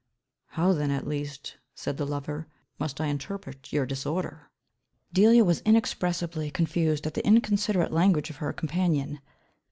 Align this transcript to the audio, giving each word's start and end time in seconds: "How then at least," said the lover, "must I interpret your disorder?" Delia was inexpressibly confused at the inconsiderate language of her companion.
"How 0.57 0.73
then 0.73 0.89
at 0.89 1.05
least," 1.05 1.57
said 1.75 1.97
the 1.97 2.07
lover, 2.07 2.47
"must 2.79 2.99
I 2.99 3.05
interpret 3.05 3.71
your 3.71 3.85
disorder?" 3.85 4.49
Delia 5.13 5.45
was 5.45 5.61
inexpressibly 5.63 6.49
confused 6.49 7.05
at 7.05 7.13
the 7.13 7.23
inconsiderate 7.23 7.91
language 7.93 8.31
of 8.31 8.37
her 8.37 8.51
companion. 8.51 9.19